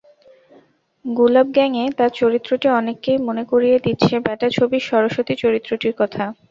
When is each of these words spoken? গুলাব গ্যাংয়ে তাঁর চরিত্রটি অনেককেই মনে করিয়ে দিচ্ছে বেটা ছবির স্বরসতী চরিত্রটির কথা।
গুলাব 1.05 1.47
গ্যাংয়ে 1.55 1.85
তাঁর 1.97 2.11
চরিত্রটি 2.19 2.67
অনেককেই 2.79 3.19
মনে 3.27 3.43
করিয়ে 3.51 3.77
দিচ্ছে 3.85 4.13
বেটা 4.25 4.47
ছবির 4.51 4.83
স্বরসতী 4.87 5.33
চরিত্রটির 5.43 5.93
কথা। 6.01 6.23